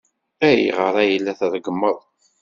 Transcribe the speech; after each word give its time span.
Ayɣer 0.47 0.95
ay 1.03 1.13
la 1.19 1.33
treggmeḍ? 1.39 1.99